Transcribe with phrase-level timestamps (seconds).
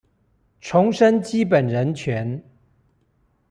[0.59, 2.43] 重申基本人權